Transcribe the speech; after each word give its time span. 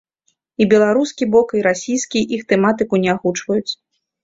І 0.63 0.65
беларускі 0.71 1.27
бок, 1.35 1.53
і 1.59 1.61
расійскі 1.69 2.23
іх 2.39 2.49
тэматыку 2.55 3.03
не 3.07 3.15
агучваюць. 3.17 3.71